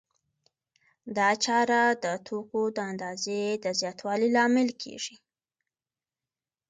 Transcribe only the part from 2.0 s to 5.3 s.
د توکو د اندازې د زیاتوالي لامل کېږي